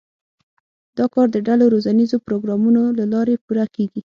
دا 0.97 1.05
کار 1.13 1.27
د 1.31 1.37
ډلو 1.47 1.65
روزنیزو 1.73 2.17
پروګرامونو 2.27 2.81
له 2.99 3.05
لارې 3.13 3.35
پوره 3.45 3.65
کېږي. 3.75 4.01